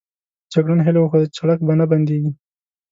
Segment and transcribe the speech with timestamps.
[0.53, 2.31] جګړن هیله وښوده چې سړک به نه بندېږي.